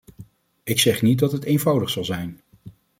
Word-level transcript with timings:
Ik 0.63 0.79
zeg 0.79 1.01
niet 1.01 1.19
dat 1.19 1.31
het 1.31 1.43
eenvoudig 1.43 1.89
zal 1.89 2.03
zijn. 2.03 2.39